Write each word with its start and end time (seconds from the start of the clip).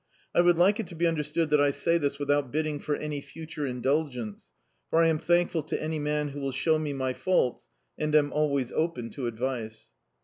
I 0.33 0.41
would 0.41 0.57
like 0.57 0.79
it 0.79 0.87
to 0.87 0.95
be 0.95 1.05
understood 1.05 1.51
that 1.51 1.61
I 1.61 1.69
say 1.69 1.99
this 1.99 2.17
without 2.17 2.51
bidding 2.51 2.79
for 2.79 2.95
any 2.95 3.21
future 3.21 3.67
indulgence; 3.67 4.49
for 4.89 5.03
I 5.03 5.07
am 5.09 5.19
thankful 5.19 5.61
to 5.61 5.79
any 5.79 5.99
man 5.99 6.29
who 6.29 6.39
will 6.39 6.51
show 6.51 6.79
me 6.79 6.91
my 6.91 7.13
faults, 7.13 7.69
and 7.99 8.15
am 8.15 8.33
always 8.33 8.71
open 8.71 9.11
to 9.11 9.27
advice. 9.27 9.91